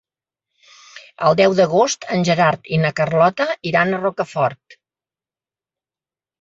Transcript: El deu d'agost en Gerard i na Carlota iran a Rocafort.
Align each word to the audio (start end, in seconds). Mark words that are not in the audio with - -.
El 1.27 1.37
deu 1.39 1.53
d'agost 1.59 2.07
en 2.17 2.25
Gerard 2.31 2.71
i 2.77 2.81
na 2.87 2.93
Carlota 3.01 3.49
iran 3.75 3.93
a 3.93 4.03
Rocafort. 4.03 4.81